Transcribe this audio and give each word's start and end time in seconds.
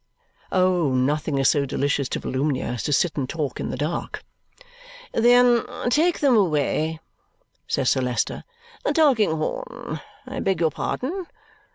Oh! 0.51 0.93
Nothing 0.95 1.37
is 1.37 1.47
so 1.47 1.67
delicious 1.67 2.09
to 2.09 2.19
Volumnia 2.19 2.63
as 2.65 2.81
to 2.85 2.91
sit 2.91 3.15
and 3.17 3.29
talk 3.29 3.59
in 3.59 3.69
the 3.69 3.77
dark. 3.77 4.23
"Then 5.13 5.61
take 5.91 6.21
them 6.21 6.35
away," 6.35 6.99
says 7.67 7.91
Sir 7.91 8.01
Leicester. 8.01 8.43
"Tulkinghorn, 8.83 10.01
I 10.25 10.39
beg 10.39 10.59
your 10.59 10.71
pardon. 10.71 11.27